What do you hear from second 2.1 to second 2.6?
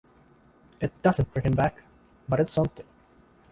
but it's